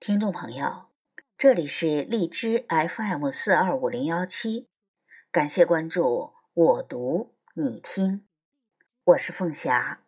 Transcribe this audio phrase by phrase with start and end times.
[0.00, 0.86] 听众朋友，
[1.36, 4.66] 这里是荔枝 FM 四二五零幺七，
[5.30, 8.26] 感谢关注，我读你听，
[9.04, 10.00] 我是凤霞，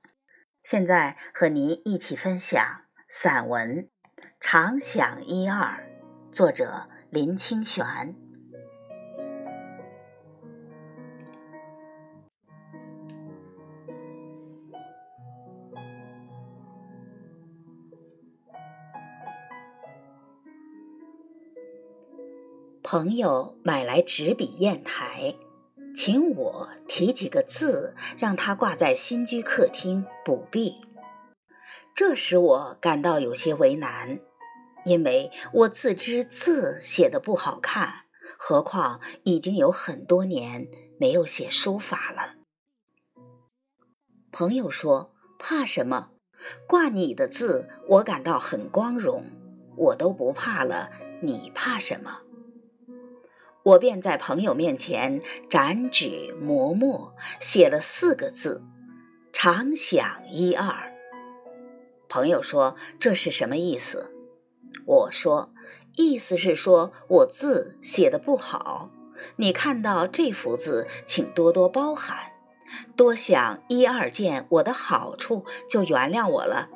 [0.63, 3.81] 现在和您一起分享散文
[4.41, 5.87] 《常想一二》，
[6.33, 8.22] 作者林清玄。
[22.93, 25.35] 朋友买来纸笔砚台，
[25.97, 30.75] 请我提几个字，让他挂在新居客厅补壁。
[31.95, 34.21] 这使我感到有些为难，
[34.85, 38.05] 因为我自知字写的不好看，
[38.37, 40.69] 何况已经有很多年
[41.01, 42.35] 没有写书法了。
[44.31, 46.11] 朋友说：“怕什么？
[46.69, 49.25] 挂你的字，我感到很光荣，
[49.79, 50.91] 我都不怕了，
[51.23, 52.19] 你怕什么？”
[53.65, 58.63] 我便在朋友面前展纸磨墨，写了四个字
[59.33, 60.93] ：“常想一二。”
[62.09, 64.13] 朋友说：“这是什么意思？”
[64.85, 65.53] 我说
[65.97, 68.91] ：“意思是说我字写的不好，
[69.37, 72.33] 你看到这幅字，请多多包涵，
[72.97, 76.69] 多想一二件我的好处，就原谅我了。”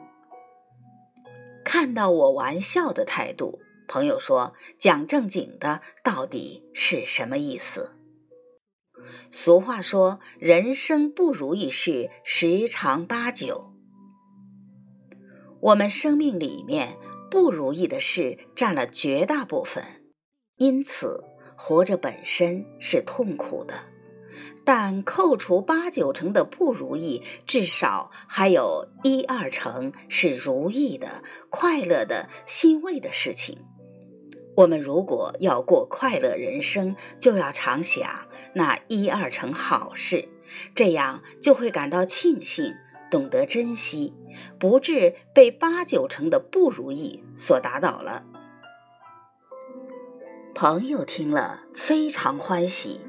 [1.64, 3.58] 看到我玩笑的态度。
[3.88, 7.92] 朋友说：“讲正经的，到底是什么意思？”
[9.30, 13.72] 俗话说：“人生不如意事十常八九。”
[15.60, 16.96] 我们生命里面
[17.30, 19.84] 不如意的事占了绝大部分，
[20.56, 21.24] 因此
[21.56, 23.74] 活着本身是痛苦的。
[24.64, 33.64] 但扣除八九成的不如意，至少还有一二成是如意的、快乐的、欣慰的事情。
[34.56, 40.28] 我们如果要过快乐人生，就要常想那一二成好事，
[40.74, 42.74] 这样就会感到庆幸，
[43.10, 44.14] 懂得珍惜，
[44.58, 48.24] 不致被八九成的不如意所打倒了。
[50.54, 53.02] 朋友听了非常欢喜，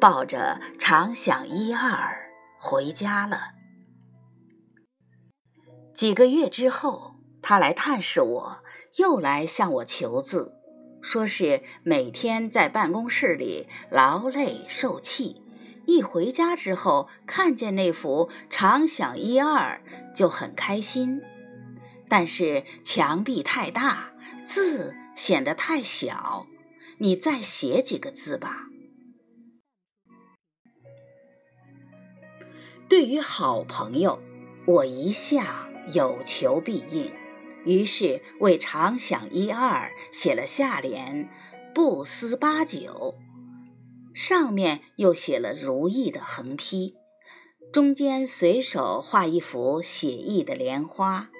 [0.00, 3.50] 抱着常想一二回家了。
[5.94, 8.58] 几个月之后，他来探视我，
[8.96, 10.54] 又来向我求字。
[11.04, 15.42] 说是每天在办公室里劳累受气，
[15.84, 19.82] 一回家之后看见那幅“常想一二”
[20.16, 21.20] 就很开心，
[22.08, 24.12] 但是墙壁太大，
[24.46, 26.46] 字显得太小，
[26.96, 28.68] 你再写几个字吧。
[32.88, 34.22] 对于好朋友，
[34.66, 35.44] 我一向
[35.92, 37.12] 有求必应。
[37.64, 41.28] 于是为常想一二写了下联
[41.74, 43.14] “不思八九”，
[44.14, 46.94] 上面又写了如意的横批，
[47.72, 51.30] 中间随手画一幅写意的莲花。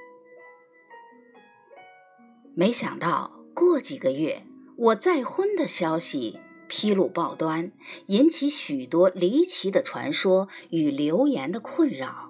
[2.54, 4.44] 没想到过几个月，
[4.76, 7.72] 我再婚的消息披露报端，
[8.06, 12.23] 引起许多离奇的传说与流言的困扰。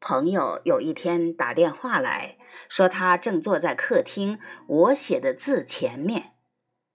[0.00, 2.38] 朋友有一天打电话来
[2.68, 6.32] 说，他正坐在客厅我写的字前面。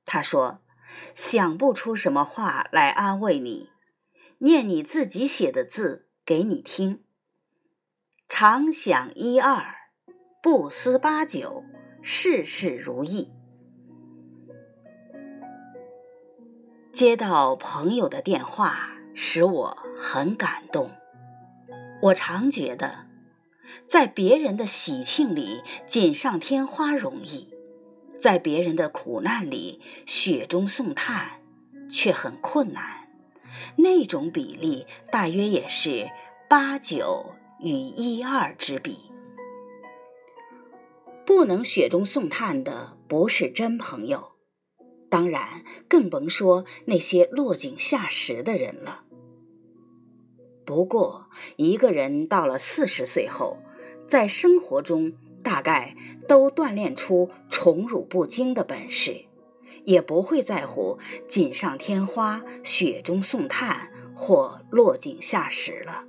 [0.06, 0.62] 他说
[1.14, 3.70] ：“想不出什么话来安慰你，
[4.40, 7.04] 念你自己写的字给你听。
[8.28, 9.76] 常想一二，
[10.42, 11.64] 不思八九，
[12.02, 13.32] 事事如意。”
[16.92, 20.90] 接到朋友的电话，使我很感动。
[22.06, 23.08] 我常觉得，
[23.88, 27.50] 在别人的喜庆里锦上添花容易，
[28.20, 31.42] 在别人的苦难里雪中送炭
[31.90, 33.08] 却很困难。
[33.78, 36.12] 那种比例大约也是
[36.48, 39.10] 八九与一二之比。
[41.26, 44.34] 不能雪中送炭的不是真朋友，
[45.10, 49.05] 当然更甭说那些落井下石的人了。
[50.66, 51.28] 不过，
[51.58, 53.60] 一个人到了四十岁后，
[54.08, 55.14] 在生活中
[55.44, 55.96] 大概
[56.28, 59.26] 都锻炼出宠辱不惊的本事，
[59.84, 60.98] 也不会在乎
[61.28, 66.06] 锦上添花、雪中送炭或落井下石了。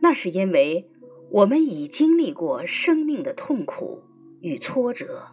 [0.00, 0.86] 那是因为
[1.30, 4.02] 我们已经历过生命的痛苦
[4.42, 5.28] 与挫折，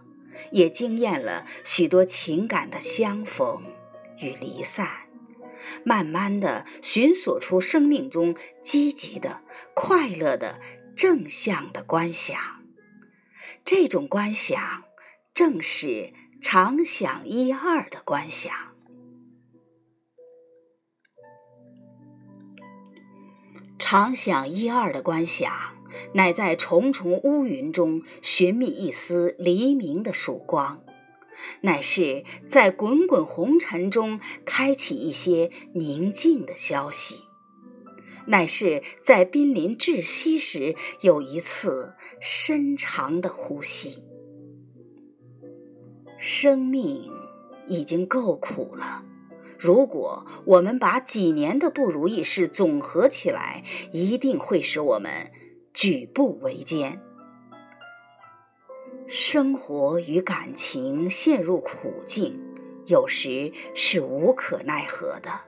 [0.52, 3.64] 也经验了许多情感的相逢
[4.18, 4.88] 与离散。
[5.84, 9.42] 慢慢的寻索出生命中积极的、
[9.74, 10.60] 快乐的、
[10.96, 12.40] 正向的观想，
[13.64, 14.84] 这种观想
[15.34, 18.54] 正是常想一二的观想。
[23.78, 25.52] 常想一二的观想，
[26.14, 30.84] 乃在重重乌云中寻觅一丝黎明的曙光，
[31.62, 37.22] 乃是在滚滚红尘中开启一些宁静的消息。
[38.28, 44.04] 乃是在濒临窒息时有一次深长的呼吸。
[46.20, 47.12] 生命
[47.68, 49.04] 已经够苦了，
[49.58, 55.32] 如果我们把几年的不如意事总合起来，一定会使我们
[55.74, 57.02] 举步维艰。
[59.14, 62.40] 生活与感情陷入苦境，
[62.86, 65.42] 有时是无可奈何的。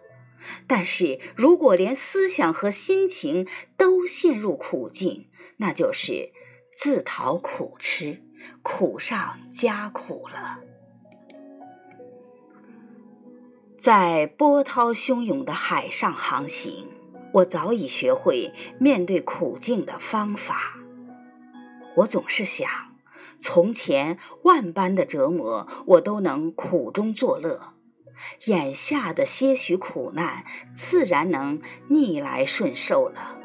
[0.68, 6.33] 但是如果连思想和心情都陷入苦境，那就是
[6.75, 8.21] 自讨苦吃，
[8.62, 10.60] 苦上加苦了。
[13.77, 16.89] 在波涛汹涌的海上航行，
[17.36, 20.75] 我早已学会面对苦境的方法。
[21.95, 22.68] 我总是想，
[23.44, 27.74] 从前万般的折磨，我都能苦中作乐。
[28.45, 33.38] 眼下的些许苦难，自然能逆来顺受了。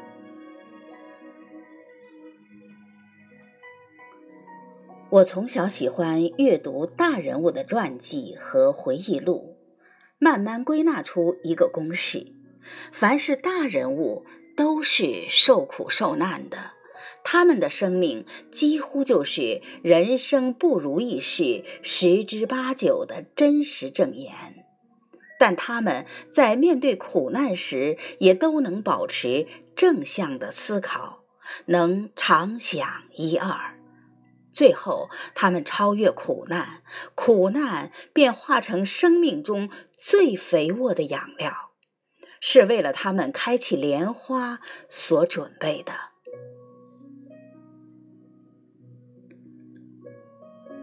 [5.09, 9.57] 我从小喜欢阅读大人物的传记和回忆录，
[10.17, 12.33] 慢慢归纳出一个公式：
[12.93, 14.25] 凡是大人物，
[14.55, 16.71] 都是受苦受难的，
[17.23, 24.65] 他们的生命几乎就是人生不如意事十之八九的真实证言。
[25.37, 31.23] 但他们在面对苦难时，也都能保持正向的思考，
[31.67, 33.77] 能常想一二。
[34.51, 36.81] 最后，他们超越苦难，
[37.15, 41.71] 苦难便化成生命中最肥沃的养料，
[42.41, 45.93] 是为了他们开启莲花所准备的。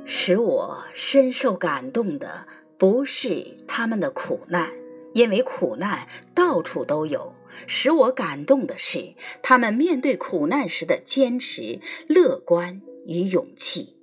[0.06, 2.47] 使我深受感动的。
[2.79, 4.70] 不是他们的苦难，
[5.14, 7.35] 因为苦难到处都有。
[7.67, 13.97] 使我感动的是，他们面对苦难时的坚持、乐观与勇气。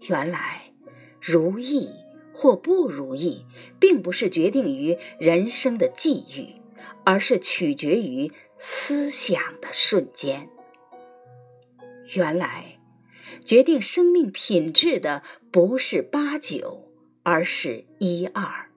[0.00, 0.74] 原来，
[1.18, 1.90] 如意
[2.34, 3.46] 或不如意，
[3.80, 6.60] 并不是决定于人生的际遇，
[7.06, 10.50] 而是取决于思想的瞬间。
[12.12, 12.77] 原来，
[13.48, 16.84] 决定生命品质的不是八九。
[17.30, 18.70] 而是一二。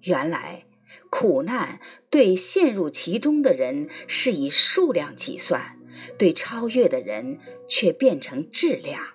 [0.00, 0.64] 原来
[1.10, 1.78] 苦难
[2.08, 5.76] 对陷入其中的人是以数量计算，
[6.16, 9.08] 对超越的人却变成质量。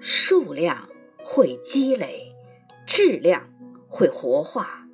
[0.00, 0.88] 数量
[1.22, 2.34] 会积累，
[2.84, 3.54] 质量
[3.86, 4.88] 会活化。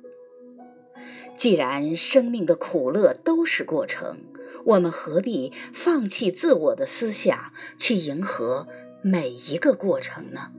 [1.35, 4.19] 既然生命的苦乐都是过程，
[4.65, 8.67] 我们何必放弃自我的思想，去迎合
[9.01, 10.51] 每一个过程呢？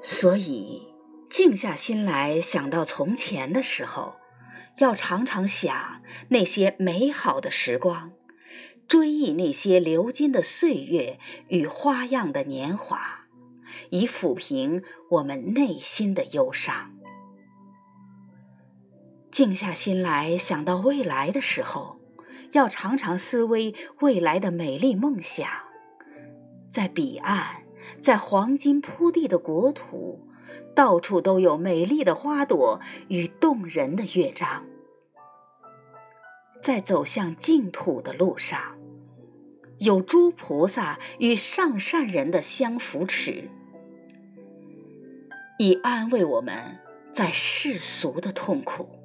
[0.00, 0.88] 所以，
[1.28, 4.16] 静下心来想到从前的时候，
[4.78, 8.12] 要常常想那些美好的时光，
[8.88, 11.18] 追忆那些流金的岁月
[11.48, 13.26] 与花样的年华，
[13.90, 16.94] 以抚平我们内心的忧伤。
[19.32, 21.98] 静下心来想到未来的时候，
[22.52, 25.48] 要常常思维未来的美丽梦想，
[26.70, 27.62] 在彼岸。
[28.00, 30.28] 在黄金铺地的国土，
[30.72, 34.64] 到处都有美丽的花朵与动人的乐章。
[36.62, 38.78] 在走向净土的路上，
[39.78, 43.50] 有诸菩萨与上善人的相扶持，
[45.58, 46.78] 以安慰我们
[47.10, 49.01] 在世俗的痛苦。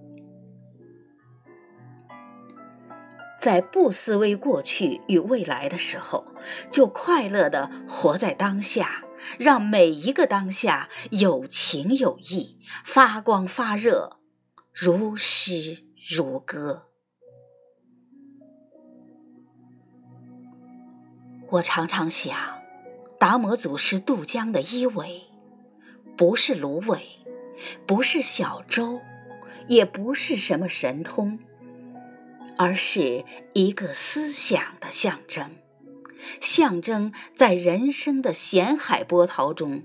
[3.48, 6.26] 在不思维过去与未来的时候，
[6.70, 9.06] 就快乐的活在当下，
[9.40, 14.18] 让每一个当下有情有义，发光发热，
[14.74, 16.88] 如诗如歌。
[21.52, 22.36] 我常常想，
[23.18, 25.22] 达摩祖师渡江的依偎，
[26.18, 27.02] 不是芦苇，
[27.86, 29.00] 不是小舟，
[29.70, 31.40] 也不是什么神通。
[32.58, 33.24] 而是
[33.54, 35.52] 一个思想的象征，
[36.42, 39.84] 象征在人生的咸海波涛中，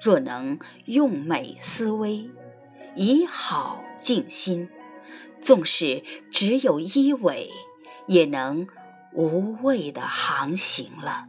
[0.00, 2.30] 若能用美思维，
[2.94, 4.68] 以好静心，
[5.42, 7.50] 纵使只有一尾，
[8.06, 8.66] 也能
[9.12, 11.26] 无畏的航行了。